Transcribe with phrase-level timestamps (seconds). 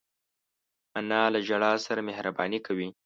[0.97, 2.89] انا له ژړا سره مهربانې کوي